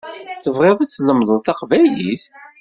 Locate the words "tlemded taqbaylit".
0.89-2.23